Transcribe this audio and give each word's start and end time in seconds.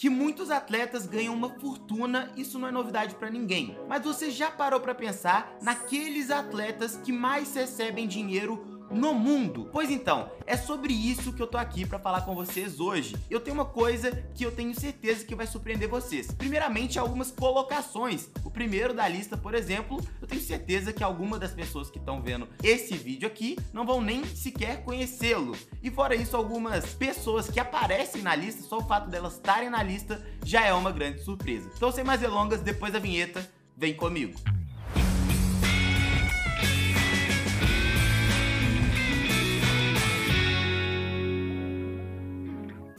que 0.00 0.08
muitos 0.08 0.50
atletas 0.50 1.04
ganham 1.04 1.34
uma 1.34 1.50
fortuna, 1.50 2.32
isso 2.34 2.58
não 2.58 2.66
é 2.66 2.72
novidade 2.72 3.14
para 3.16 3.28
ninguém. 3.28 3.76
Mas 3.86 4.02
você 4.02 4.30
já 4.30 4.50
parou 4.50 4.80
para 4.80 4.94
pensar 4.94 5.58
naqueles 5.60 6.30
atletas 6.30 6.96
que 6.96 7.12
mais 7.12 7.54
recebem 7.54 8.08
dinheiro 8.08 8.79
no 8.90 9.14
mundo. 9.14 9.68
Pois 9.72 9.90
então, 9.90 10.30
é 10.46 10.56
sobre 10.56 10.92
isso 10.92 11.32
que 11.32 11.40
eu 11.40 11.46
tô 11.46 11.56
aqui 11.56 11.86
para 11.86 11.98
falar 11.98 12.22
com 12.22 12.34
vocês 12.34 12.80
hoje. 12.80 13.16
Eu 13.30 13.40
tenho 13.40 13.54
uma 13.54 13.64
coisa 13.64 14.10
que 14.34 14.44
eu 14.44 14.52
tenho 14.52 14.78
certeza 14.78 15.24
que 15.24 15.34
vai 15.34 15.46
surpreender 15.46 15.88
vocês. 15.88 16.30
Primeiramente, 16.32 16.98
algumas 16.98 17.30
colocações. 17.30 18.28
O 18.44 18.50
primeiro 18.50 18.92
da 18.92 19.06
lista, 19.08 19.36
por 19.36 19.54
exemplo, 19.54 20.00
eu 20.20 20.26
tenho 20.26 20.40
certeza 20.40 20.92
que 20.92 21.04
alguma 21.04 21.38
das 21.38 21.52
pessoas 21.52 21.90
que 21.90 21.98
estão 21.98 22.20
vendo 22.20 22.48
esse 22.62 22.96
vídeo 22.96 23.26
aqui 23.26 23.56
não 23.72 23.86
vão 23.86 24.00
nem 24.00 24.24
sequer 24.24 24.82
conhecê-lo. 24.82 25.56
E 25.82 25.90
fora 25.90 26.14
isso, 26.14 26.36
algumas 26.36 26.94
pessoas 26.94 27.48
que 27.48 27.60
aparecem 27.60 28.22
na 28.22 28.34
lista, 28.34 28.62
só 28.62 28.78
o 28.78 28.86
fato 28.86 29.08
delas 29.08 29.34
estarem 29.34 29.70
na 29.70 29.82
lista 29.82 30.24
já 30.44 30.64
é 30.64 30.72
uma 30.72 30.92
grande 30.92 31.22
surpresa. 31.22 31.70
Então, 31.76 31.92
sem 31.92 32.04
mais 32.04 32.20
delongas, 32.20 32.60
depois 32.60 32.92
da 32.92 32.98
vinheta, 32.98 33.48
vem 33.76 33.94
comigo. 33.94 34.38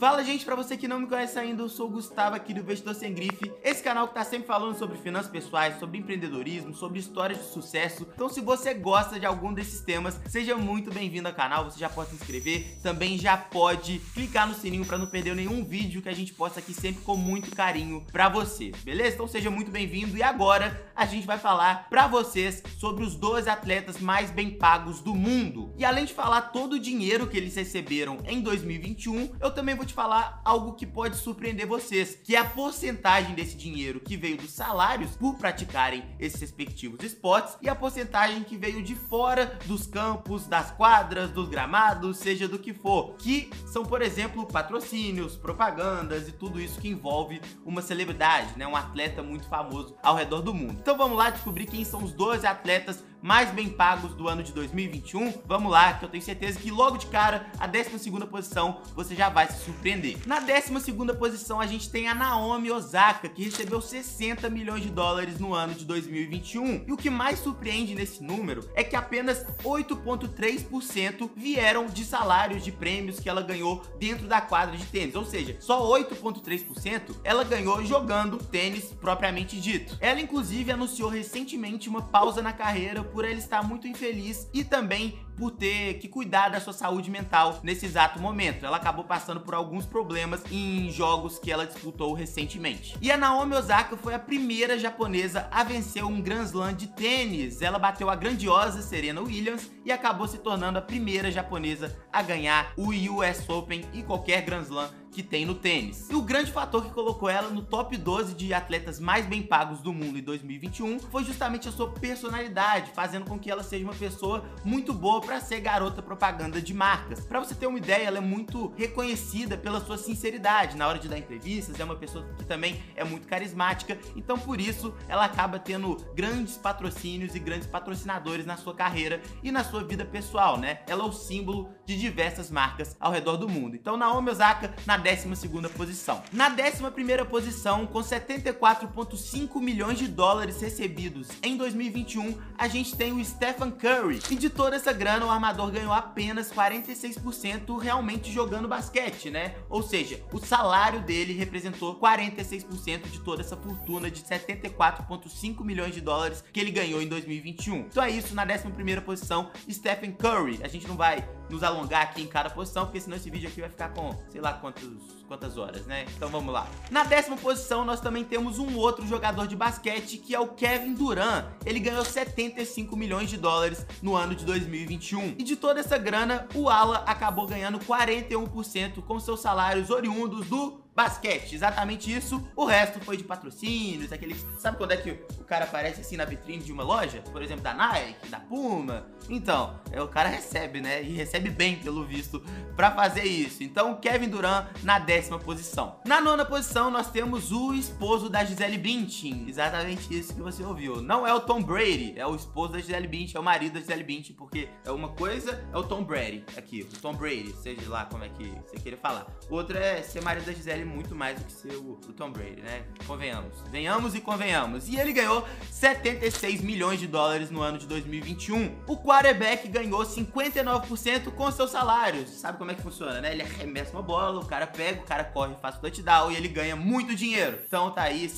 Fala 0.02 0.24
gente, 0.24 0.44
pra 0.44 0.56
você 0.56 0.76
que 0.76 0.88
não 0.88 0.98
me 0.98 1.06
conhece 1.06 1.38
ainda, 1.38 1.62
eu 1.62 1.68
sou 1.68 1.86
o 1.86 1.90
Gustavo 1.90 2.34
aqui 2.34 2.52
do 2.52 2.58
Investidor 2.58 2.92
Sem 2.92 3.14
Grife. 3.14 3.52
Esse 3.62 3.84
canal 3.84 4.08
que 4.08 4.14
tá 4.14 4.24
sempre 4.24 4.48
falando 4.48 4.76
sobre 4.76 4.98
finanças 4.98 5.30
pessoais, 5.30 5.78
sobre 5.78 5.96
empreendedorismo, 5.96 6.74
sobre 6.74 6.98
histórias 6.98 7.38
de 7.38 7.44
sucesso. 7.44 8.04
Então 8.12 8.28
se 8.28 8.40
você 8.40 8.74
gosta 8.74 9.20
de 9.20 9.24
algum 9.24 9.54
desses 9.54 9.80
temas, 9.80 10.20
seja 10.26 10.56
muito 10.56 10.92
bem-vindo 10.92 11.28
ao 11.28 11.34
canal 11.34 11.66
Você 11.66 11.78
já 11.78 11.88
pode 11.88 12.10
se 12.10 12.16
inscrever, 12.16 12.80
também 12.82 13.16
já 13.16 13.36
pode 13.36 14.00
clicar 14.12 14.48
no 14.48 14.54
sininho 14.54 14.84
pra 14.84 14.98
não 14.98 15.06
perder 15.06 15.36
nenhum 15.36 15.64
vídeo 15.64 16.02
que 16.02 16.08
a 16.08 16.14
gente 16.14 16.34
posta 16.34 16.58
aqui 16.58 16.74
sempre 16.74 17.04
com 17.04 17.16
muito 17.16 17.54
carinho 17.54 18.04
pra 18.10 18.28
você 18.28 18.72
Beleza? 18.82 19.14
Então 19.14 19.28
seja 19.28 19.52
muito 19.52 19.70
bem-vindo 19.70 20.16
e 20.16 20.22
agora 20.24 20.84
a 20.96 21.06
gente 21.06 21.28
vai 21.28 21.38
falar 21.38 21.88
pra 21.88 22.08
vocês 22.08 22.60
sobre 22.76 23.04
os 23.04 23.14
12 23.14 23.48
atletas 23.48 24.00
mais 24.00 24.32
bem 24.32 24.50
pagos 24.50 25.00
do 25.00 25.14
mundo. 25.14 25.72
E 25.78 25.84
além 25.84 26.06
de 26.06 26.12
falar 26.12 26.42
todo 26.42 26.72
o 26.72 26.80
dinheiro 26.80 27.28
que 27.28 27.36
eles 27.36 27.54
receberam 27.54 28.18
em 28.26 28.40
2021, 28.40 29.36
eu 29.40 29.50
também 29.52 29.76
vou 29.76 29.86
te 29.86 29.91
te 29.92 29.94
falar 29.94 30.40
algo 30.42 30.72
que 30.72 30.86
pode 30.86 31.16
surpreender 31.16 31.66
vocês, 31.66 32.18
que 32.24 32.34
é 32.34 32.38
a 32.38 32.44
porcentagem 32.44 33.34
desse 33.34 33.54
dinheiro 33.54 34.00
que 34.00 34.16
veio 34.16 34.38
dos 34.38 34.50
salários 34.50 35.14
por 35.16 35.34
praticarem 35.34 36.02
esses 36.18 36.40
respectivos 36.40 37.04
esportes 37.04 37.58
e 37.60 37.68
a 37.68 37.74
porcentagem 37.74 38.42
que 38.42 38.56
veio 38.56 38.82
de 38.82 38.94
fora 38.94 39.58
dos 39.66 39.86
campos, 39.86 40.46
das 40.46 40.70
quadras, 40.70 41.30
dos 41.30 41.48
gramados, 41.48 42.16
seja 42.16 42.48
do 42.48 42.58
que 42.58 42.72
for, 42.72 43.16
que 43.18 43.50
são, 43.66 43.84
por 43.84 44.00
exemplo, 44.00 44.46
patrocínios, 44.46 45.36
propagandas 45.36 46.26
e 46.26 46.32
tudo 46.32 46.58
isso 46.58 46.80
que 46.80 46.88
envolve 46.88 47.42
uma 47.64 47.82
celebridade, 47.82 48.56
né, 48.56 48.66
um 48.66 48.74
atleta 48.74 49.22
muito 49.22 49.46
famoso 49.46 49.94
ao 50.02 50.16
redor 50.16 50.40
do 50.40 50.54
mundo. 50.54 50.78
Então 50.80 50.96
vamos 50.96 51.18
lá 51.18 51.28
descobrir 51.28 51.66
quem 51.66 51.84
são 51.84 52.02
os 52.02 52.12
12 52.12 52.46
atletas 52.46 53.04
mais 53.22 53.50
bem 53.50 53.68
pagos 53.68 54.14
do 54.14 54.28
ano 54.28 54.42
de 54.42 54.52
2021. 54.52 55.32
Vamos 55.46 55.70
lá, 55.70 55.94
que 55.94 56.04
eu 56.04 56.08
tenho 56.08 56.22
certeza 56.22 56.58
que 56.58 56.70
logo 56.70 56.98
de 56.98 57.06
cara, 57.06 57.46
a 57.58 57.66
12 57.66 58.10
posição, 58.26 58.80
você 58.94 59.14
já 59.14 59.28
vai 59.28 59.46
se 59.46 59.64
surpreender. 59.64 60.18
Na 60.26 60.40
12 60.40 60.72
posição, 61.16 61.60
a 61.60 61.66
gente 61.66 61.88
tem 61.88 62.08
a 62.08 62.14
Naomi 62.14 62.70
Osaka, 62.70 63.28
que 63.28 63.44
recebeu 63.44 63.80
60 63.80 64.50
milhões 64.50 64.82
de 64.82 64.90
dólares 64.90 65.38
no 65.38 65.54
ano 65.54 65.74
de 65.74 65.84
2021. 65.84 66.84
E 66.86 66.92
o 66.92 66.96
que 66.96 67.08
mais 67.08 67.38
surpreende 67.38 67.94
nesse 67.94 68.22
número 68.22 68.68
é 68.74 68.82
que 68.82 68.96
apenas 68.96 69.44
8,3% 69.62 71.30
vieram 71.36 71.86
de 71.86 72.04
salários 72.04 72.64
de 72.64 72.72
prêmios 72.72 73.20
que 73.20 73.28
ela 73.28 73.42
ganhou 73.42 73.82
dentro 74.00 74.26
da 74.26 74.40
quadra 74.40 74.76
de 74.76 74.86
tênis. 74.86 75.14
Ou 75.14 75.24
seja, 75.24 75.56
só 75.60 75.88
8,3% 75.92 77.16
ela 77.22 77.44
ganhou 77.44 77.84
jogando 77.84 78.38
tênis 78.38 78.86
propriamente 79.00 79.60
dito. 79.60 79.96
Ela, 80.00 80.20
inclusive, 80.20 80.72
anunciou 80.72 81.08
recentemente 81.08 81.88
uma 81.88 82.02
pausa 82.02 82.42
na 82.42 82.52
carreira 82.52 83.11
por 83.12 83.24
ele 83.24 83.38
estar 83.38 83.62
muito 83.62 83.86
infeliz 83.86 84.48
e 84.52 84.64
também 84.64 85.18
por 85.36 85.50
ter 85.50 85.94
que 85.94 86.08
cuidar 86.08 86.50
da 86.50 86.60
sua 86.60 86.72
saúde 86.72 87.10
mental 87.10 87.60
nesse 87.62 87.86
exato 87.86 88.20
momento. 88.20 88.64
Ela 88.64 88.76
acabou 88.76 89.04
passando 89.04 89.40
por 89.40 89.54
alguns 89.54 89.86
problemas 89.86 90.42
em 90.50 90.90
jogos 90.90 91.38
que 91.38 91.50
ela 91.50 91.66
disputou 91.66 92.12
recentemente. 92.12 92.96
E 93.00 93.10
a 93.10 93.16
Naomi 93.16 93.54
Osaka 93.54 93.96
foi 93.96 94.14
a 94.14 94.18
primeira 94.18 94.78
japonesa 94.78 95.48
a 95.50 95.64
vencer 95.64 96.04
um 96.04 96.20
Grand 96.20 96.44
Slam 96.44 96.74
de 96.74 96.86
tênis. 96.88 97.62
Ela 97.62 97.78
bateu 97.78 98.10
a 98.10 98.16
grandiosa 98.16 98.82
Serena 98.82 99.20
Williams 99.20 99.70
e 99.84 99.92
acabou 99.92 100.28
se 100.28 100.38
tornando 100.38 100.78
a 100.78 100.82
primeira 100.82 101.30
japonesa 101.30 101.96
a 102.12 102.22
ganhar 102.22 102.72
o 102.76 102.90
US 102.90 103.48
Open 103.48 103.84
e 103.92 104.02
qualquer 104.02 104.42
Grand 104.42 104.62
Slam 104.62 105.01
que 105.12 105.22
tem 105.22 105.44
no 105.44 105.54
tênis. 105.54 106.08
E 106.10 106.14
o 106.14 106.22
grande 106.22 106.50
fator 106.50 106.84
que 106.84 106.90
colocou 106.90 107.28
ela 107.28 107.50
no 107.50 107.62
top 107.62 107.96
12 107.96 108.34
de 108.34 108.54
atletas 108.54 108.98
mais 108.98 109.26
bem 109.26 109.42
pagos 109.42 109.80
do 109.80 109.92
mundo 109.92 110.18
em 110.18 110.22
2021 110.22 110.98
foi 110.98 111.22
justamente 111.22 111.68
a 111.68 111.72
sua 111.72 111.90
personalidade, 111.90 112.90
fazendo 112.94 113.26
com 113.26 113.38
que 113.38 113.50
ela 113.50 113.62
seja 113.62 113.84
uma 113.84 113.94
pessoa 113.94 114.44
muito 114.64 114.94
boa 114.94 115.20
para 115.20 115.40
ser 115.40 115.60
garota 115.60 116.02
propaganda 116.02 116.60
de 116.60 116.72
marcas. 116.72 117.20
Para 117.20 117.38
você 117.38 117.54
ter 117.54 117.66
uma 117.66 117.78
ideia, 117.78 118.06
ela 118.06 118.18
é 118.18 118.20
muito 118.20 118.72
reconhecida 118.76 119.56
pela 119.56 119.80
sua 119.80 119.98
sinceridade 119.98 120.76
na 120.76 120.88
hora 120.88 120.98
de 120.98 121.08
dar 121.08 121.18
entrevistas, 121.18 121.78
é 121.78 121.84
uma 121.84 121.96
pessoa 121.96 122.26
que 122.38 122.44
também 122.44 122.82
é 122.96 123.04
muito 123.04 123.28
carismática, 123.28 123.98
então 124.16 124.38
por 124.38 124.60
isso 124.60 124.94
ela 125.08 125.24
acaba 125.24 125.58
tendo 125.58 125.96
grandes 126.14 126.56
patrocínios 126.56 127.34
e 127.34 127.38
grandes 127.38 127.68
patrocinadores 127.68 128.46
na 128.46 128.56
sua 128.56 128.74
carreira 128.74 129.20
e 129.42 129.52
na 129.52 129.62
sua 129.62 129.84
vida 129.84 130.04
pessoal, 130.04 130.56
né? 130.56 130.80
Ela 130.86 131.04
é 131.04 131.06
o 131.06 131.12
símbolo 131.12 131.68
de 131.84 131.98
diversas 131.98 132.50
marcas 132.50 132.96
ao 132.98 133.12
redor 133.12 133.36
do 133.36 133.48
mundo. 133.48 133.76
Então 133.76 133.96
Naomi 133.96 134.30
Osaka 134.30 134.74
na 134.86 134.96
12ª 135.02 135.68
posição. 135.70 136.22
Na 136.32 136.50
11ª 136.54 137.24
posição, 137.26 137.86
com 137.86 138.00
74,5 138.00 139.60
milhões 139.60 139.98
de 139.98 140.08
dólares 140.08 140.60
recebidos 140.60 141.28
em 141.42 141.56
2021, 141.56 142.38
a 142.56 142.68
gente 142.68 142.96
tem 142.96 143.12
o 143.12 143.24
Stephen 143.24 143.70
Curry. 143.70 144.20
E 144.30 144.36
de 144.36 144.48
toda 144.48 144.76
essa 144.76 144.92
grana, 144.92 145.26
o 145.26 145.30
armador 145.30 145.70
ganhou 145.70 145.92
apenas 145.92 146.52
46% 146.52 147.78
realmente 147.78 148.30
jogando 148.30 148.68
basquete, 148.68 149.30
né? 149.30 149.54
Ou 149.68 149.82
seja, 149.82 150.22
o 150.32 150.38
salário 150.38 151.00
dele 151.00 151.32
representou 151.32 151.98
46% 151.98 153.10
de 153.10 153.20
toda 153.20 153.42
essa 153.42 153.56
fortuna 153.56 154.10
de 154.10 154.22
74,5 154.22 155.64
milhões 155.64 155.94
de 155.94 156.00
dólares 156.00 156.44
que 156.52 156.60
ele 156.60 156.70
ganhou 156.70 157.02
em 157.02 157.08
2021. 157.08 157.80
Então 157.80 158.02
é 158.02 158.10
isso, 158.10 158.34
na 158.34 158.46
11ª 158.46 159.00
posição, 159.00 159.50
Stephen 159.70 160.12
Curry. 160.12 160.60
A 160.62 160.68
gente 160.68 160.86
não 160.86 160.96
vai 160.96 161.26
nos 161.48 161.62
alongar 161.62 162.02
aqui 162.02 162.22
em 162.22 162.26
cada 162.26 162.50
posição, 162.50 162.84
porque 162.84 163.00
senão 163.00 163.16
esse 163.16 163.30
vídeo 163.30 163.48
aqui 163.48 163.60
vai 163.60 163.70
ficar 163.70 163.90
com 163.90 164.16
sei 164.30 164.40
lá 164.40 164.52
quantos, 164.54 164.88
quantas 165.28 165.56
horas, 165.58 165.86
né? 165.86 166.06
Então 166.16 166.28
vamos 166.28 166.52
lá. 166.52 166.66
Na 166.90 167.04
décima 167.04 167.36
posição, 167.36 167.84
nós 167.84 168.00
também 168.00 168.24
temos 168.24 168.58
um 168.58 168.76
outro 168.76 169.06
jogador 169.06 169.46
de 169.46 169.56
basquete, 169.56 170.18
que 170.18 170.34
é 170.34 170.40
o 170.40 170.48
Kevin 170.48 170.94
Durant. 170.94 171.46
Ele 171.64 171.80
ganhou 171.80 172.04
75 172.04 172.96
milhões 172.96 173.30
de 173.30 173.36
dólares 173.36 173.86
no 174.02 174.16
ano 174.16 174.34
de 174.34 174.44
2021. 174.44 175.36
E 175.38 175.42
de 175.42 175.56
toda 175.56 175.80
essa 175.80 175.98
grana, 175.98 176.46
o 176.54 176.68
Ala 176.68 176.98
acabou 177.06 177.46
ganhando 177.46 177.78
41% 177.78 179.02
com 179.02 179.20
seus 179.20 179.40
salários 179.40 179.90
oriundos 179.90 180.46
do 180.46 180.81
basquete, 180.94 181.54
exatamente 181.54 182.14
isso. 182.14 182.46
O 182.54 182.64
resto 182.64 183.00
foi 183.00 183.16
de 183.16 183.24
patrocínios, 183.24 184.12
aquele. 184.12 184.34
Sabe 184.58 184.76
quando 184.76 184.92
é 184.92 184.96
que 184.96 185.10
o 185.10 185.44
cara 185.44 185.64
aparece 185.64 186.00
assim 186.00 186.16
na 186.16 186.24
vitrine 186.24 186.62
de 186.62 186.72
uma 186.72 186.82
loja? 186.82 187.22
Por 187.32 187.42
exemplo, 187.42 187.62
da 187.62 187.74
Nike, 187.74 188.28
da 188.28 188.40
Puma. 188.40 189.06
Então, 189.28 189.80
é, 189.90 190.02
o 190.02 190.08
cara 190.08 190.28
recebe, 190.28 190.80
né? 190.80 191.02
E 191.02 191.12
recebe 191.12 191.50
bem, 191.50 191.76
pelo 191.76 192.04
visto, 192.04 192.44
para 192.76 192.90
fazer 192.90 193.24
isso. 193.24 193.62
Então, 193.62 193.94
Kevin 193.96 194.28
Durant 194.28 194.66
na 194.82 194.98
décima 194.98 195.38
posição. 195.38 196.00
Na 196.04 196.20
nona 196.20 196.44
posição, 196.44 196.90
nós 196.90 197.10
temos 197.10 197.52
o 197.52 197.72
esposo 197.72 198.28
da 198.28 198.44
Gisele 198.44 198.78
Bündchen. 198.78 199.48
Exatamente 199.48 200.16
isso 200.16 200.34
que 200.34 200.42
você 200.42 200.62
ouviu. 200.62 201.00
Não 201.00 201.26
é 201.26 201.32
o 201.32 201.40
Tom 201.40 201.62
Brady, 201.62 202.14
é 202.16 202.26
o 202.26 202.34
esposo 202.34 202.72
da 202.72 202.78
Gisele 202.78 203.06
Bündchen, 203.06 203.36
é 203.36 203.40
o 203.40 203.42
marido 203.42 203.74
da 203.74 203.80
Gisele 203.80 204.04
Bündchen, 204.04 204.34
porque 204.36 204.68
é 204.84 204.90
uma 204.90 205.10
coisa 205.10 205.62
é 205.72 205.76
o 205.76 205.82
Tom 205.82 206.04
Brady, 206.04 206.44
aqui, 206.56 206.82
o 206.82 207.00
Tom 207.00 207.14
Brady, 207.14 207.52
seja 207.62 207.88
lá 207.88 208.04
como 208.06 208.24
é 208.24 208.28
que 208.28 208.52
você 208.66 208.76
queira 208.76 208.96
falar. 208.96 209.26
Outra 209.48 209.78
é 209.78 210.02
ser 210.02 210.22
marido 210.22 210.46
da 210.46 210.52
Gisele 210.52 210.81
muito 210.84 211.14
mais 211.14 211.38
do 211.38 211.44
que 211.44 211.52
ser 211.52 211.74
o, 211.76 211.96
Tom 212.16 212.30
Brady, 212.30 212.62
né? 212.62 212.84
Convenhamos. 213.06 213.60
Venhamos 213.70 214.14
e 214.14 214.20
convenhamos. 214.20 214.88
E 214.88 214.98
ele 214.98 215.12
ganhou 215.12 215.46
76 215.70 216.60
milhões 216.60 217.00
de 217.00 217.06
dólares 217.06 217.50
no 217.50 217.62
ano 217.62 217.78
de 217.78 217.86
2021. 217.86 218.82
O 218.86 218.96
quarterback 218.96 219.66
ganhou 219.68 220.02
59% 220.02 221.30
com 221.32 221.50
seus 221.50 221.70
salários. 221.70 222.30
Sabe 222.30 222.58
como 222.58 222.70
é 222.70 222.74
que 222.74 222.82
funciona, 222.82 223.20
né? 223.20 223.32
Ele 223.32 223.42
arremessa 223.42 223.92
uma 223.92 224.02
bola, 224.02 224.40
o 224.40 224.46
cara 224.46 224.66
pega, 224.66 225.00
o 225.00 225.04
cara 225.04 225.24
corre, 225.24 225.54
faz 225.60 225.76
o 225.76 225.80
touchdown 225.80 226.30
e 226.30 226.36
ele 226.36 226.48
ganha 226.48 226.76
muito 226.76 227.14
dinheiro. 227.14 227.58
Então 227.66 227.90
tá 227.90 228.02
aí, 228.02 228.28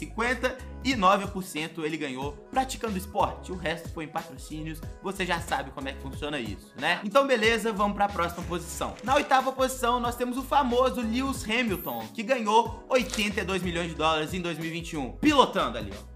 59% 0.84 1.82
ele 1.82 1.96
ganhou 1.96 2.32
praticando 2.50 2.98
esporte. 2.98 3.50
O 3.50 3.56
resto 3.56 3.88
foi 3.88 4.04
em 4.04 4.08
patrocínios. 4.08 4.80
Você 5.02 5.24
já 5.24 5.40
sabe 5.40 5.70
como 5.70 5.88
é 5.88 5.92
que 5.92 6.02
funciona 6.02 6.38
isso, 6.38 6.72
né? 6.76 7.00
Então 7.04 7.26
beleza, 7.26 7.72
vamos 7.72 7.96
para 7.96 8.04
a 8.04 8.08
próxima 8.08 8.44
posição. 8.44 8.94
Na 9.02 9.14
oitava 9.14 9.50
posição, 9.50 9.98
nós 9.98 10.16
temos 10.16 10.36
o 10.36 10.42
famoso 10.42 11.00
Lewis 11.00 11.44
Hamilton, 11.44 12.06
que 12.12 12.22
ganhou 12.22 12.84
82 12.88 13.62
milhões 13.62 13.88
de 13.88 13.94
dólares 13.94 14.34
em 14.34 14.40
2021, 14.40 15.12
pilotando 15.12 15.78
ali, 15.78 15.92
ó 15.92 16.14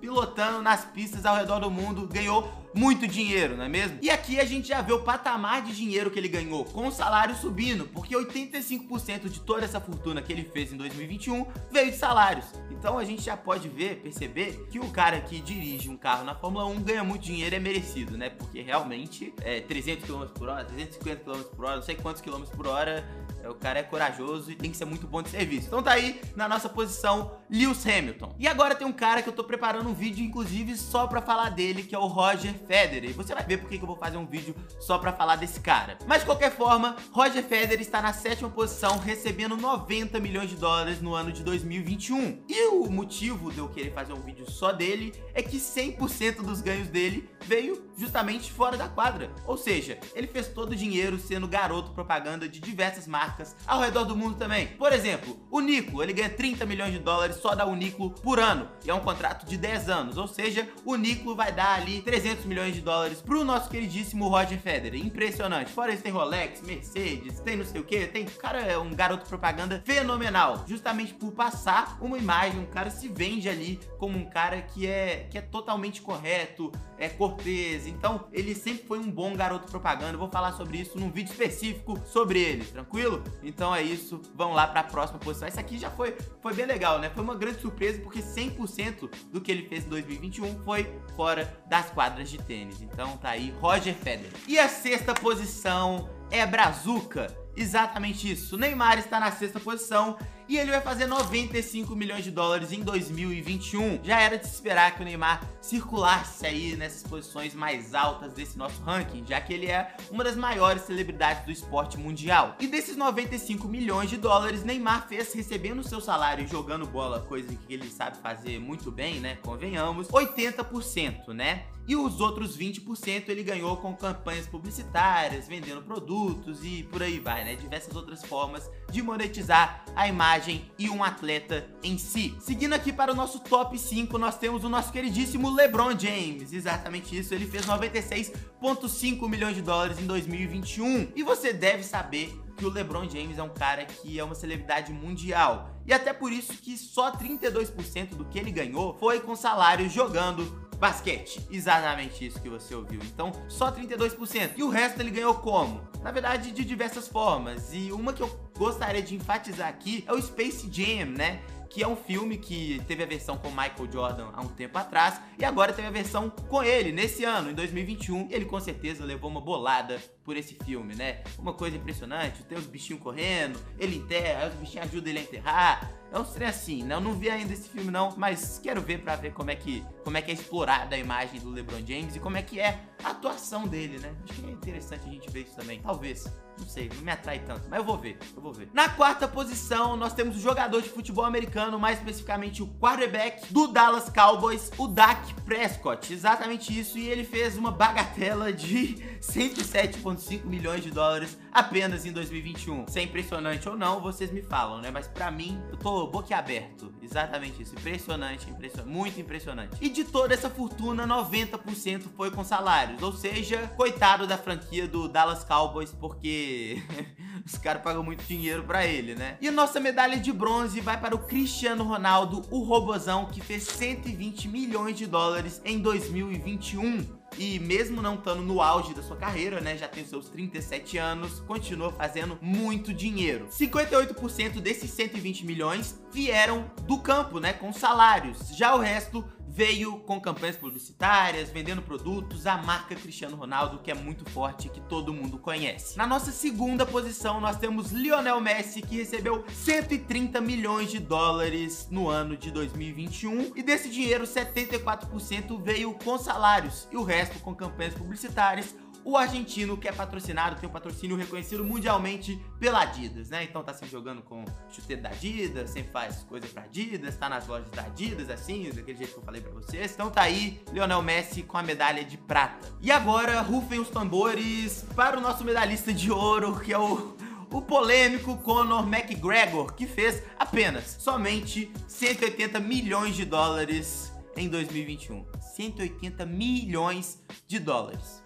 pilotando 0.00 0.62
nas 0.62 0.84
pistas 0.84 1.26
ao 1.26 1.36
redor 1.36 1.58
do 1.60 1.70
mundo, 1.70 2.06
ganhou 2.06 2.48
muito 2.74 3.06
dinheiro, 3.06 3.56
não 3.56 3.64
é 3.64 3.68
mesmo? 3.68 3.98
E 4.00 4.10
aqui 4.10 4.38
a 4.38 4.44
gente 4.44 4.68
já 4.68 4.80
vê 4.80 4.92
o 4.92 5.00
patamar 5.00 5.62
de 5.62 5.74
dinheiro 5.74 6.10
que 6.10 6.18
ele 6.18 6.28
ganhou 6.28 6.64
com 6.64 6.86
o 6.86 6.92
salário 6.92 7.34
subindo, 7.34 7.86
porque 7.86 8.14
85% 8.14 9.28
de 9.28 9.40
toda 9.40 9.64
essa 9.64 9.80
fortuna 9.80 10.22
que 10.22 10.32
ele 10.32 10.44
fez 10.44 10.72
em 10.72 10.76
2021 10.76 11.46
veio 11.70 11.90
de 11.90 11.96
salários. 11.96 12.46
Então 12.70 12.98
a 12.98 13.04
gente 13.04 13.22
já 13.22 13.36
pode 13.36 13.68
ver, 13.68 13.96
perceber 13.96 14.66
que 14.70 14.78
o 14.78 14.88
cara 14.90 15.20
que 15.20 15.40
dirige 15.40 15.88
um 15.88 15.96
carro 15.96 16.24
na 16.24 16.34
Fórmula 16.34 16.64
1 16.66 16.82
ganha 16.82 17.04
muito 17.04 17.22
dinheiro, 17.22 17.54
é 17.54 17.58
merecido, 17.58 18.16
né? 18.16 18.30
Porque 18.30 18.62
realmente 18.62 19.34
é 19.42 19.60
300 19.60 20.04
km 20.06 20.24
por 20.26 20.48
hora, 20.48 20.64
350 20.64 21.24
km 21.24 21.42
por 21.54 21.64
hora, 21.66 21.76
não 21.76 21.82
sei 21.82 21.94
quantos 21.96 22.22
km 22.22 22.42
por 22.56 22.66
hora, 22.66 23.06
é, 23.42 23.48
o 23.48 23.54
cara 23.54 23.78
é 23.78 23.82
corajoso 23.82 24.50
e 24.50 24.54
tem 24.54 24.70
que 24.70 24.76
ser 24.76 24.84
muito 24.84 25.06
bom 25.06 25.22
de 25.22 25.30
serviço. 25.30 25.66
Então 25.66 25.82
tá 25.82 25.92
aí 25.92 26.20
na 26.36 26.48
nossa 26.48 26.68
posição 26.68 27.38
Lewis 27.50 27.86
Hamilton. 27.86 28.34
E 28.38 28.46
agora 28.46 28.74
tem 28.74 28.86
um 28.86 28.92
cara 28.92 29.22
que 29.22 29.28
eu 29.28 29.32
tô 29.32 29.44
preparando 29.44 29.88
um 29.88 29.94
vídeo, 29.94 30.24
inclusive, 30.24 30.76
só 30.76 31.06
pra 31.06 31.20
falar 31.20 31.50
dele, 31.50 31.82
que 31.82 31.94
é 31.94 31.98
o 31.98 32.06
Roger 32.06 32.54
Federer. 32.66 33.10
E 33.10 33.12
você 33.12 33.34
vai 33.34 33.44
ver 33.44 33.58
por 33.58 33.68
que 33.68 33.76
eu 33.76 33.86
vou 33.86 33.96
fazer 33.96 34.16
um 34.16 34.26
vídeo 34.26 34.54
só 34.78 34.98
pra 34.98 35.12
falar 35.12 35.36
desse 35.36 35.60
cara. 35.60 35.98
Mas 36.06 36.20
de 36.20 36.26
qualquer 36.26 36.52
forma, 36.52 36.96
Roger 37.12 37.42
Federer 37.42 37.80
está 37.80 38.00
na 38.02 38.12
sétima 38.12 38.50
posição, 38.50 38.98
recebendo 38.98 39.56
90 39.56 40.18
milhões 40.20 40.50
de 40.50 40.56
dólares 40.56 41.00
no 41.00 41.14
ano 41.14 41.32
de 41.32 41.42
2021. 41.42 42.44
E 42.48 42.68
o 42.68 42.90
motivo 42.90 43.50
de 43.50 43.58
eu 43.58 43.68
querer 43.68 43.92
fazer 43.92 44.12
um 44.12 44.20
vídeo 44.20 44.50
só 44.50 44.72
dele 44.72 45.12
é 45.34 45.42
que 45.42 45.58
100% 45.58 46.42
dos 46.42 46.60
ganhos 46.60 46.88
dele 46.88 47.28
veio 47.44 47.90
justamente 47.96 48.50
fora 48.50 48.76
da 48.76 48.88
quadra. 48.88 49.30
Ou 49.46 49.56
seja, 49.56 49.98
ele 50.14 50.26
fez 50.26 50.48
todo 50.48 50.72
o 50.72 50.76
dinheiro 50.76 51.18
sendo 51.18 51.46
garoto 51.46 51.92
propaganda 51.92 52.48
de 52.48 52.60
diversas 52.60 53.06
marcas 53.06 53.54
ao 53.66 53.80
redor 53.80 54.04
do 54.04 54.16
mundo 54.16 54.36
também. 54.36 54.68
Por 54.68 54.92
exemplo, 54.92 55.38
o 55.50 55.60
Nico, 55.60 56.02
ele 56.02 56.12
ganha 56.12 56.30
30 56.30 56.64
milhões 56.64 56.92
de 56.92 56.98
dólares 56.98 57.36
só 57.36 57.54
da 57.54 57.66
Uniclo 57.66 58.10
por 58.10 58.38
ano. 58.38 58.68
E 58.84 58.90
é 58.90 58.94
um 58.94 59.00
contrato 59.00 59.46
de 59.46 59.56
10 59.56 59.88
anos. 59.88 60.16
Ou 60.16 60.26
seja, 60.26 60.68
o 60.84 60.96
Nico 60.96 61.34
vai 61.34 61.52
dar 61.52 61.74
ali 61.74 62.00
300 62.02 62.44
milhões 62.50 62.74
de 62.74 62.80
dólares 62.80 63.22
pro 63.22 63.44
nosso 63.44 63.70
queridíssimo 63.70 64.26
Roger 64.26 64.58
Federer. 64.58 65.00
Impressionante. 65.00 65.70
Fora 65.70 65.92
isso 65.92 66.02
tem 66.02 66.10
Rolex, 66.10 66.60
Mercedes, 66.62 67.38
tem 67.38 67.56
não 67.56 67.64
sei 67.64 67.80
o 67.80 67.84
que. 67.84 68.08
Tem, 68.08 68.24
o 68.24 68.30
cara 68.32 68.60
é 68.60 68.76
um 68.76 68.92
garoto 68.92 69.24
propaganda 69.24 69.80
fenomenal. 69.86 70.64
Justamente 70.66 71.14
por 71.14 71.30
passar 71.30 71.96
uma 72.00 72.18
imagem, 72.18 72.58
um 72.58 72.66
cara 72.66 72.90
se 72.90 73.06
vende 73.06 73.48
ali 73.48 73.78
como 73.98 74.18
um 74.18 74.24
cara 74.24 74.60
que 74.62 74.84
é, 74.84 75.28
que 75.30 75.38
é 75.38 75.40
totalmente 75.40 76.02
correto, 76.02 76.72
é 76.98 77.08
cortês. 77.08 77.86
Então, 77.86 78.26
ele 78.32 78.52
sempre 78.52 78.84
foi 78.84 78.98
um 78.98 79.08
bom 79.08 79.36
garoto 79.36 79.70
propaganda. 79.70 80.18
Vou 80.18 80.28
falar 80.28 80.52
sobre 80.52 80.78
isso 80.78 80.98
num 80.98 81.10
vídeo 81.10 81.30
específico 81.30 82.00
sobre 82.04 82.40
ele, 82.40 82.64
tranquilo? 82.64 83.22
Então 83.44 83.72
é 83.72 83.80
isso. 83.80 84.20
Vamos 84.34 84.56
lá 84.56 84.66
para 84.66 84.80
a 84.80 84.84
próxima 84.84 85.20
posição. 85.20 85.46
Essa 85.46 85.60
aqui 85.60 85.78
já 85.78 85.90
foi, 85.90 86.16
foi 86.42 86.52
bem 86.52 86.66
legal, 86.66 86.98
né? 86.98 87.10
Foi 87.10 87.22
uma 87.22 87.36
grande 87.36 87.60
surpresa 87.60 88.00
porque 88.00 88.20
100% 88.20 89.08
do 89.30 89.40
que 89.40 89.52
ele 89.52 89.68
fez 89.68 89.84
em 89.84 89.88
2021 89.88 90.64
foi 90.64 90.92
fora 91.14 91.62
das 91.68 91.90
quadras 91.90 92.28
de 92.28 92.39
tênis. 92.40 92.80
Então 92.80 93.16
tá 93.16 93.30
aí 93.30 93.54
Roger 93.60 93.94
Federer. 93.94 94.32
E 94.46 94.58
a 94.58 94.68
sexta 94.68 95.14
posição 95.14 96.08
é 96.30 96.46
Brazuca. 96.46 97.26
Exatamente 97.60 98.32
isso. 98.32 98.56
O 98.56 98.58
Neymar 98.58 98.98
está 98.98 99.20
na 99.20 99.30
sexta 99.30 99.60
posição 99.60 100.16
e 100.48 100.56
ele 100.56 100.70
vai 100.70 100.80
fazer 100.80 101.06
95 101.06 101.94
milhões 101.94 102.24
de 102.24 102.30
dólares 102.30 102.72
em 102.72 102.80
2021. 102.80 104.02
Já 104.02 104.18
era 104.18 104.38
de 104.38 104.46
se 104.46 104.54
esperar 104.54 104.96
que 104.96 105.02
o 105.02 105.04
Neymar 105.04 105.46
circulasse 105.60 106.46
aí 106.46 106.74
nessas 106.74 107.02
posições 107.02 107.54
mais 107.54 107.94
altas 107.94 108.32
desse 108.32 108.56
nosso 108.56 108.80
ranking, 108.82 109.26
já 109.26 109.38
que 109.42 109.52
ele 109.52 109.66
é 109.66 109.94
uma 110.10 110.24
das 110.24 110.36
maiores 110.36 110.82
celebridades 110.84 111.44
do 111.44 111.52
esporte 111.52 111.98
mundial. 111.98 112.56
E 112.58 112.66
desses 112.66 112.96
95 112.96 113.68
milhões 113.68 114.08
de 114.08 114.16
dólares, 114.16 114.64
Neymar 114.64 115.06
fez 115.06 115.32
recebendo 115.34 115.84
seu 115.84 116.00
salário 116.00 116.44
e 116.44 116.48
jogando 116.48 116.86
bola, 116.86 117.20
coisa 117.20 117.54
que 117.54 117.74
ele 117.74 117.90
sabe 117.90 118.16
fazer 118.22 118.58
muito 118.58 118.90
bem, 118.90 119.20
né? 119.20 119.36
Convenhamos, 119.42 120.08
80%, 120.08 121.28
né? 121.28 121.66
E 121.86 121.96
os 121.96 122.20
outros 122.20 122.56
20% 122.56 123.28
ele 123.28 123.42
ganhou 123.42 123.76
com 123.76 123.94
campanhas 123.94 124.46
publicitárias, 124.46 125.48
vendendo 125.48 125.82
produtos 125.82 126.60
e 126.62 126.84
por 126.84 127.02
aí 127.02 127.18
vai, 127.18 127.44
né? 127.44 127.49
Diversas 127.56 127.94
outras 127.94 128.24
formas 128.24 128.70
de 128.90 129.02
monetizar 129.02 129.84
a 129.94 130.08
imagem 130.08 130.70
e 130.78 130.88
um 130.88 131.02
atleta 131.02 131.66
em 131.82 131.98
si. 131.98 132.36
Seguindo 132.40 132.72
aqui 132.72 132.92
para 132.92 133.12
o 133.12 133.14
nosso 133.14 133.40
top 133.40 133.78
5, 133.78 134.16
nós 134.18 134.38
temos 134.38 134.64
o 134.64 134.68
nosso 134.68 134.92
queridíssimo 134.92 135.50
LeBron 135.50 135.98
James. 135.98 136.52
Exatamente 136.52 137.16
isso, 137.16 137.34
ele 137.34 137.46
fez 137.46 137.66
96,5 137.66 139.28
milhões 139.28 139.54
de 139.54 139.62
dólares 139.62 139.98
em 139.98 140.06
2021. 140.06 141.12
E 141.14 141.22
você 141.22 141.52
deve 141.52 141.82
saber 141.82 142.32
que 142.60 142.66
o 142.66 142.70
LeBron 142.70 143.08
James 143.08 143.38
é 143.38 143.42
um 143.42 143.48
cara 143.48 143.86
que 143.86 144.18
é 144.18 144.22
uma 144.22 144.34
celebridade 144.34 144.92
mundial. 144.92 145.70
E 145.86 145.92
até 145.94 146.12
por 146.12 146.30
isso 146.30 146.52
que 146.52 146.76
só 146.76 147.10
32% 147.10 148.10
do 148.10 148.24
que 148.26 148.38
ele 148.38 148.52
ganhou 148.52 148.94
foi 148.98 149.18
com 149.20 149.34
salário 149.34 149.88
jogando 149.88 150.59
basquete. 150.80 151.46
Exatamente 151.50 152.26
isso 152.26 152.40
que 152.40 152.48
você 152.48 152.74
ouviu. 152.74 153.00
Então, 153.04 153.30
só 153.48 153.70
32%. 153.70 154.52
E 154.56 154.62
o 154.62 154.70
resto 154.70 155.00
ele 155.00 155.10
ganhou 155.10 155.34
como? 155.34 155.82
Na 156.02 156.10
verdade, 156.10 156.50
de 156.50 156.64
diversas 156.64 157.06
formas. 157.06 157.72
E 157.72 157.92
uma 157.92 158.12
que 158.12 158.22
eu 158.22 158.50
gostaria 158.56 159.02
de 159.02 159.14
enfatizar 159.14 159.68
aqui 159.68 160.02
é 160.08 160.12
o 160.12 160.20
Space 160.20 160.68
Jam, 160.72 161.10
né? 161.10 161.42
que 161.70 161.84
é 161.84 161.86
um 161.86 161.94
filme 161.94 162.36
que 162.36 162.82
teve 162.88 163.04
a 163.04 163.06
versão 163.06 163.38
com 163.38 163.48
Michael 163.48 163.90
Jordan 163.90 164.30
há 164.34 164.40
um 164.40 164.48
tempo 164.48 164.76
atrás 164.76 165.20
e 165.38 165.44
agora 165.44 165.72
teve 165.72 165.86
a 165.86 165.90
versão 165.92 166.28
com 166.28 166.64
ele 166.64 166.90
nesse 166.90 167.22
ano, 167.22 167.48
em 167.48 167.54
2021. 167.54 168.26
Ele 168.28 168.44
com 168.44 168.58
certeza 168.58 169.04
levou 169.04 169.30
uma 169.30 169.40
bolada 169.40 170.02
por 170.24 170.36
esse 170.36 170.56
filme, 170.64 170.96
né? 170.96 171.22
Uma 171.38 171.52
coisa 171.52 171.76
impressionante, 171.76 172.42
tem 172.42 172.58
os 172.58 172.66
bichinhos 172.66 173.00
correndo, 173.00 173.56
ele 173.78 173.98
enterra, 173.98 174.48
os 174.48 174.54
bichinhos 174.54 174.88
ajudam 174.88 175.10
ele 175.10 175.20
a 175.20 175.22
enterrar. 175.22 175.99
É 176.12 176.18
um 176.18 176.24
trem 176.24 176.48
assim, 176.48 176.82
né? 176.82 176.96
Eu 176.96 177.00
não 177.00 177.14
vi 177.14 177.30
ainda 177.30 177.52
esse 177.52 177.68
filme 177.68 177.90
não, 177.90 178.14
mas 178.16 178.58
quero 178.60 178.80
ver 178.80 179.02
pra 179.02 179.14
ver 179.14 179.32
como 179.32 179.50
é 179.50 179.54
que, 179.54 179.84
como 180.02 180.16
é, 180.16 180.22
que 180.22 180.30
é 180.30 180.34
explorada 180.34 180.96
a 180.96 180.98
imagem 180.98 181.40
do 181.40 181.50
LeBron 181.50 181.86
James 181.86 182.16
e 182.16 182.18
como 182.18 182.36
é 182.36 182.42
que 182.42 182.58
é 182.58 182.80
a 183.04 183.10
atuação 183.10 183.66
dele, 183.68 183.98
né? 183.98 184.12
Acho 184.24 184.40
que 184.40 184.46
é 184.46 184.50
interessante 184.50 185.06
a 185.06 185.10
gente 185.10 185.30
ver 185.30 185.42
isso 185.42 185.54
também. 185.54 185.80
Talvez. 185.80 186.24
Não 186.58 186.66
sei, 186.66 186.90
não 186.94 187.00
me 187.00 187.10
atrai 187.10 187.38
tanto, 187.38 187.62
mas 187.70 187.78
eu 187.78 187.84
vou 187.86 187.96
ver, 187.96 188.18
eu 188.36 188.42
vou 188.42 188.52
ver. 188.52 188.68
Na 188.74 188.86
quarta 188.90 189.26
posição, 189.26 189.96
nós 189.96 190.12
temos 190.12 190.36
o 190.36 190.40
jogador 190.40 190.82
de 190.82 190.90
futebol 190.90 191.24
americano, 191.24 191.78
mais 191.78 191.96
especificamente 191.98 192.62
o 192.62 192.66
quarterback 192.78 193.50
do 193.50 193.68
Dallas 193.68 194.10
Cowboys, 194.10 194.70
o 194.76 194.86
Dak 194.86 195.32
Prescott. 195.42 196.12
Exatamente 196.12 196.78
isso, 196.78 196.98
e 196.98 197.08
ele 197.08 197.24
fez 197.24 197.56
uma 197.56 197.70
bagatela 197.70 198.52
de 198.52 198.96
107,5 199.22 200.44
milhões 200.44 200.82
de 200.82 200.90
dólares 200.90 201.38
apenas 201.52 202.04
em 202.04 202.12
2021. 202.12 202.86
Se 202.88 203.00
é 203.00 203.02
impressionante 203.02 203.68
ou 203.68 203.76
não, 203.76 204.00
vocês 204.00 204.30
me 204.30 204.42
falam, 204.42 204.80
né? 204.80 204.90
Mas 204.90 205.06
pra 205.06 205.30
mim, 205.30 205.60
eu 205.70 205.76
tô 205.76 206.06
boquiaberto. 206.06 206.92
Exatamente 207.02 207.62
isso, 207.62 207.74
impressionante, 207.74 208.48
impressionante, 208.48 208.88
muito 208.88 209.20
impressionante. 209.20 209.76
E 209.80 209.88
de 209.88 210.04
toda 210.04 210.34
essa 210.34 210.48
fortuna, 210.48 211.06
90% 211.06 212.04
foi 212.16 212.30
com 212.30 212.44
salários, 212.44 213.02
ou 213.02 213.12
seja, 213.12 213.70
coitado 213.76 214.26
da 214.26 214.38
franquia 214.38 214.86
do 214.86 215.08
Dallas 215.08 215.44
Cowboys, 215.44 215.92
porque 215.92 216.82
os 217.44 217.58
caras 217.58 217.82
pagam 217.82 218.02
muito 218.02 218.24
dinheiro 218.24 218.62
pra 218.62 218.86
ele, 218.86 219.14
né? 219.14 219.36
E 219.40 219.48
a 219.48 219.52
nossa 219.52 219.80
medalha 219.80 220.18
de 220.18 220.32
bronze 220.32 220.80
vai 220.80 221.00
para 221.00 221.14
o 221.14 221.26
Cristiano 221.26 221.84
Ronaldo, 221.84 222.42
o 222.50 222.62
robozão, 222.62 223.26
que 223.26 223.40
fez 223.40 223.64
120 223.64 224.48
milhões 224.48 224.96
de 224.96 225.06
dólares 225.06 225.60
em 225.64 225.78
2021 225.78 227.19
e 227.40 227.58
mesmo 227.58 228.02
não 228.02 228.16
estando 228.16 228.42
no 228.42 228.60
auge 228.60 228.92
da 228.92 229.02
sua 229.02 229.16
carreira, 229.16 229.62
né, 229.62 229.74
já 229.74 229.88
tem 229.88 230.04
seus 230.04 230.28
37 230.28 230.98
anos, 230.98 231.40
continua 231.40 231.90
fazendo 231.90 232.38
muito 232.42 232.92
dinheiro. 232.92 233.46
58% 233.46 234.60
desses 234.60 234.90
120 234.90 235.46
milhões 235.46 235.98
vieram 236.12 236.70
do 236.82 236.98
campo, 237.00 237.40
né, 237.40 237.54
com 237.54 237.72
salários. 237.72 238.54
Já 238.54 238.74
o 238.74 238.78
resto 238.78 239.24
veio 239.52 239.98
com 240.00 240.20
campanhas 240.20 240.56
publicitárias, 240.56 241.50
vendendo 241.50 241.82
produtos, 241.82 242.46
a 242.46 242.56
marca 242.56 242.94
Cristiano 242.94 243.36
Ronaldo, 243.36 243.80
que 243.80 243.90
é 243.90 243.94
muito 243.94 244.24
forte 244.30 244.68
que 244.68 244.80
todo 244.82 245.12
mundo 245.12 245.38
conhece. 245.38 245.98
Na 245.98 246.06
nossa 246.06 246.30
segunda 246.30 246.86
posição, 246.86 247.40
nós 247.40 247.56
temos 247.56 247.90
Lionel 247.90 248.40
Messi, 248.40 248.80
que 248.80 248.96
recebeu 248.96 249.44
130 249.52 250.40
milhões 250.40 250.90
de 250.90 251.00
dólares 251.00 251.88
no 251.90 252.08
ano 252.08 252.36
de 252.36 252.50
2021, 252.52 253.52
e 253.56 253.62
desse 253.62 253.90
dinheiro, 253.90 254.24
74% 254.24 255.60
veio 255.60 255.94
com 255.94 256.16
salários, 256.16 256.86
e 256.92 256.96
o 256.96 257.02
resto 257.02 257.40
com 257.40 257.52
campanhas 257.52 257.94
publicitárias, 257.94 258.76
o 259.04 259.16
argentino 259.16 259.76
que 259.76 259.88
é 259.88 259.92
patrocinado, 259.92 260.60
tem 260.60 260.68
um 260.68 260.72
patrocínio 260.72 261.16
reconhecido 261.16 261.64
mundialmente 261.64 262.40
pela 262.58 262.82
Adidas, 262.82 263.30
né? 263.30 263.44
Então 263.44 263.62
tá 263.62 263.72
sempre 263.72 263.90
jogando 263.90 264.22
com 264.22 264.44
chuteiro 264.70 265.02
da 265.02 265.10
Adidas, 265.10 265.70
sempre 265.70 265.92
faz 265.92 266.22
coisa 266.24 266.46
pra 266.48 266.62
Adidas, 266.62 267.16
tá 267.16 267.28
nas 267.28 267.46
lojas 267.46 267.70
da 267.70 267.82
Adidas, 267.82 268.28
assim, 268.30 268.70
daquele 268.70 268.98
jeito 268.98 269.14
que 269.14 269.18
eu 269.18 269.24
falei 269.24 269.40
pra 269.40 269.52
vocês. 269.52 269.92
Então 269.92 270.10
tá 270.10 270.22
aí, 270.22 270.60
Lionel 270.72 271.02
Messi 271.02 271.42
com 271.42 271.56
a 271.56 271.62
medalha 271.62 272.04
de 272.04 272.16
prata. 272.16 272.68
E 272.80 272.90
agora, 272.90 273.40
rufem 273.40 273.80
os 273.80 273.88
tambores 273.88 274.84
para 274.94 275.18
o 275.18 275.20
nosso 275.20 275.44
medalhista 275.44 275.92
de 275.92 276.10
ouro, 276.10 276.58
que 276.60 276.72
é 276.72 276.78
o 276.78 277.16
o 277.52 277.60
polêmico 277.60 278.36
Conor 278.38 278.86
McGregor, 278.86 279.74
que 279.74 279.86
fez 279.86 280.22
apenas 280.38 280.96
somente 281.00 281.72
180 281.88 282.60
milhões 282.60 283.16
de 283.16 283.24
dólares 283.24 284.12
em 284.36 284.48
2021. 284.48 285.24
180 285.56 286.24
milhões 286.26 287.20
de 287.46 287.58
dólares. 287.58 288.19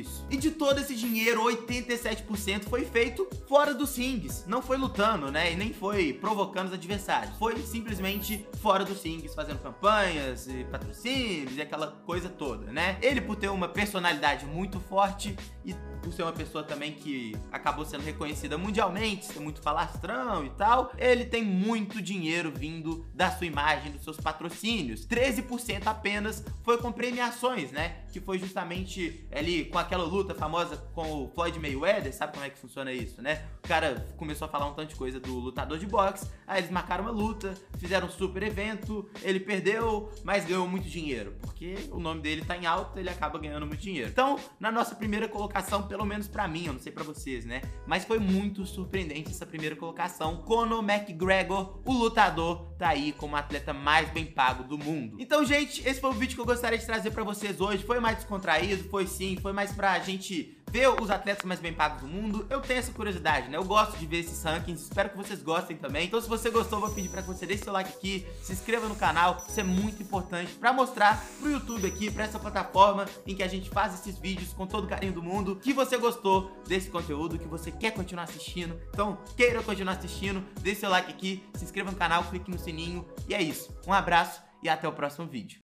Isso. 0.00 0.26
E 0.30 0.36
de 0.36 0.50
todo 0.50 0.80
esse 0.80 0.94
dinheiro, 0.94 1.42
87% 1.42 2.64
foi 2.64 2.84
feito 2.84 3.28
fora 3.48 3.74
dos 3.74 3.96
rings. 3.96 4.44
Não 4.46 4.62
foi 4.62 4.76
lutando, 4.76 5.30
né? 5.30 5.52
E 5.52 5.56
nem 5.56 5.72
foi 5.72 6.12
provocando 6.12 6.68
os 6.68 6.74
adversários. 6.74 7.36
Foi 7.38 7.56
simplesmente 7.62 8.46
fora 8.60 8.84
dos 8.84 9.02
rings, 9.02 9.34
fazendo 9.34 9.58
campanhas 9.58 10.46
e 10.48 10.64
patrocínios 10.64 11.56
e 11.56 11.62
aquela 11.62 11.88
coisa 12.04 12.28
toda, 12.28 12.72
né? 12.72 12.98
Ele, 13.00 13.20
por 13.20 13.36
ter 13.36 13.48
uma 13.48 13.68
personalidade 13.68 14.46
muito 14.46 14.80
forte 14.80 15.36
e 15.64 15.74
por 16.04 16.12
ser 16.12 16.22
uma 16.22 16.32
pessoa 16.32 16.62
também 16.62 16.92
que 16.92 17.34
acabou 17.50 17.84
sendo 17.84 18.02
reconhecida 18.02 18.58
mundialmente, 18.58 19.24
ser 19.24 19.40
muito 19.40 19.62
falastrão 19.62 20.44
e 20.44 20.50
tal, 20.50 20.92
ele 20.98 21.24
tem 21.24 21.42
muito 21.42 22.02
dinheiro 22.02 22.52
vindo 22.54 23.06
da 23.14 23.30
sua 23.30 23.46
imagem, 23.46 23.90
dos 23.90 24.04
seus 24.04 24.18
patrocínios. 24.18 25.06
13% 25.06 25.86
apenas 25.86 26.44
foi 26.62 26.76
com 26.76 26.92
premiações, 26.92 27.72
né? 27.72 28.04
Que 28.12 28.20
foi 28.20 28.38
justamente 28.38 29.26
ali 29.32 29.64
com 29.64 29.78
aquela 29.78 30.04
luta 30.04 30.34
famosa 30.34 30.76
com 30.94 31.24
o 31.24 31.28
Floyd 31.34 31.58
Mayweather, 31.58 32.14
sabe 32.14 32.34
como 32.34 32.44
é 32.44 32.50
que 32.50 32.58
funciona 32.58 32.92
isso, 32.92 33.22
né? 33.22 33.42
O 33.64 33.68
cara 33.68 34.06
começou 34.18 34.46
a 34.46 34.48
falar 34.48 34.66
um 34.66 34.74
tanto 34.74 34.90
de 34.90 34.96
coisa 34.96 35.18
do 35.18 35.32
lutador 35.38 35.78
de 35.78 35.86
boxe, 35.86 36.28
aí 36.46 36.60
eles 36.60 36.70
marcaram 36.70 37.04
uma 37.04 37.10
luta, 37.10 37.54
fizeram 37.78 38.06
um 38.06 38.10
super 38.10 38.42
evento, 38.42 39.08
ele 39.22 39.40
perdeu, 39.40 40.12
mas 40.22 40.44
ganhou 40.44 40.68
muito 40.68 40.86
dinheiro, 40.86 41.34
porque 41.40 41.76
o 41.90 41.98
nome 41.98 42.20
dele 42.20 42.44
tá 42.44 42.56
em 42.56 42.66
alta, 42.66 43.00
ele 43.00 43.08
acaba 43.08 43.38
ganhando 43.38 43.66
muito 43.66 43.80
dinheiro. 43.80 44.10
Então, 44.10 44.38
na 44.60 44.70
nossa 44.70 44.94
primeira 44.94 45.26
colocação, 45.26 45.53
pelo 45.88 46.04
menos 46.04 46.26
para 46.28 46.48
mim, 46.48 46.66
eu 46.66 46.72
não 46.72 46.80
sei 46.80 46.90
para 46.90 47.04
vocês, 47.04 47.44
né? 47.44 47.62
Mas 47.86 48.04
foi 48.04 48.18
muito 48.18 48.66
surpreendente 48.66 49.30
essa 49.30 49.46
primeira 49.46 49.76
colocação. 49.76 50.38
Conor 50.38 50.82
McGregor, 50.82 51.80
o 51.84 51.92
lutador, 51.92 52.72
tá 52.78 52.88
aí 52.88 53.12
como 53.12 53.36
atleta 53.36 53.72
mais 53.72 54.08
bem 54.10 54.26
pago 54.26 54.64
do 54.64 54.76
mundo. 54.78 55.16
Então, 55.20 55.44
gente, 55.44 55.86
esse 55.86 56.00
foi 56.00 56.10
o 56.10 56.14
vídeo 56.14 56.34
que 56.34 56.40
eu 56.40 56.46
gostaria 56.46 56.78
de 56.78 56.86
trazer 56.86 57.10
para 57.10 57.24
vocês 57.24 57.60
hoje. 57.60 57.84
Foi 57.84 58.00
mais 58.00 58.16
descontraído, 58.16 58.88
foi 58.88 59.06
sim, 59.06 59.36
foi 59.40 59.52
mais 59.52 59.72
pra 59.72 59.98
gente 60.00 60.56
ver 60.74 60.88
os 61.00 61.08
atletas 61.08 61.44
mais 61.44 61.60
bem 61.60 61.72
pagos 61.72 62.00
do 62.00 62.08
mundo. 62.08 62.44
Eu 62.50 62.60
tenho 62.60 62.80
essa 62.80 62.90
curiosidade, 62.90 63.48
né? 63.48 63.56
Eu 63.56 63.62
gosto 63.62 63.96
de 63.96 64.06
ver 64.06 64.18
esses 64.18 64.42
rankings, 64.42 64.82
espero 64.82 65.08
que 65.08 65.16
vocês 65.16 65.40
gostem 65.40 65.76
também. 65.76 66.06
Então, 66.08 66.20
se 66.20 66.28
você 66.28 66.50
gostou, 66.50 66.80
vou 66.80 66.90
pedir 66.90 67.08
para 67.08 67.22
que 67.22 67.28
você 67.28 67.46
deixe 67.46 67.62
seu 67.62 67.72
like 67.72 67.90
aqui, 67.90 68.26
se 68.42 68.52
inscreva 68.52 68.88
no 68.88 68.96
canal, 68.96 69.40
isso 69.48 69.60
é 69.60 69.62
muito 69.62 70.02
importante 70.02 70.50
para 70.54 70.72
mostrar 70.72 71.24
pro 71.38 71.48
YouTube 71.48 71.86
aqui, 71.86 72.10
para 72.10 72.24
essa 72.24 72.40
plataforma 72.40 73.06
em 73.24 73.36
que 73.36 73.44
a 73.44 73.46
gente 73.46 73.70
faz 73.70 73.94
esses 73.94 74.18
vídeos 74.18 74.52
com 74.52 74.66
todo 74.66 74.82
o 74.82 74.88
carinho 74.88 75.12
do 75.12 75.22
mundo, 75.22 75.54
que 75.62 75.72
você 75.72 75.96
gostou 75.96 76.50
desse 76.66 76.90
conteúdo, 76.90 77.38
que 77.38 77.46
você 77.46 77.70
quer 77.70 77.92
continuar 77.92 78.24
assistindo. 78.24 78.76
Então, 78.90 79.16
queira 79.36 79.62
continuar 79.62 79.92
assistindo, 79.92 80.44
deixe 80.60 80.80
seu 80.80 80.90
like 80.90 81.08
aqui, 81.08 81.40
se 81.54 81.62
inscreva 81.62 81.92
no 81.92 81.96
canal, 81.96 82.24
clique 82.24 82.50
no 82.50 82.58
sininho 82.58 83.06
e 83.28 83.34
é 83.34 83.40
isso. 83.40 83.72
Um 83.86 83.92
abraço 83.92 84.42
e 84.60 84.68
até 84.68 84.88
o 84.88 84.92
próximo 84.92 85.24
vídeo. 85.28 85.62